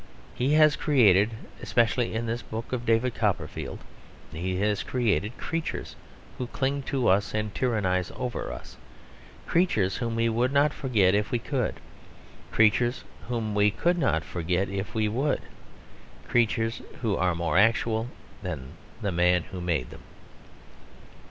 He 0.33 0.53
has 0.55 0.75
created, 0.75 1.29
especially 1.61 2.15
in 2.15 2.25
this 2.25 2.41
book 2.41 2.73
of 2.73 2.87
David 2.87 3.13
Copperfield, 3.13 3.77
he 4.33 4.55
has 4.55 4.81
created, 4.81 5.37
creatures 5.37 5.95
who 6.39 6.47
cling 6.47 6.81
to 6.89 7.07
us 7.07 7.35
and 7.35 7.53
tyrannise 7.53 8.11
over 8.15 8.51
us, 8.51 8.77
creatures 9.45 9.97
whom 9.97 10.15
we 10.15 10.27
would 10.27 10.51
not 10.51 10.73
forget 10.73 11.13
if 11.13 11.29
we 11.29 11.37
could, 11.37 11.75
creatures 12.51 13.03
whom 13.27 13.53
we 13.53 13.69
could 13.69 13.99
not 13.99 14.23
forget 14.23 14.69
if 14.69 14.95
we 14.95 15.07
would, 15.07 15.43
creatures 16.27 16.81
who 17.03 17.15
are 17.15 17.35
more 17.35 17.59
actual 17.59 18.07
than 18.41 18.69
the 19.03 19.11
man 19.11 19.43
who 19.51 19.61
made 19.61 19.91
them. 19.91 20.01